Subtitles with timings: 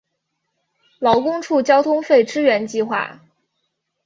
[0.97, 3.21] 劳工处交通费支援计划